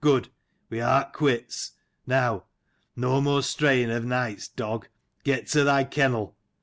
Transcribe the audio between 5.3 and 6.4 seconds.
to thy kennel."